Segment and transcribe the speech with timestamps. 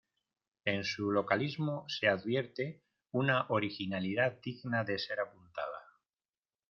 [0.65, 5.85] En su localismo se advierte una originalidad digna de ser apuntada.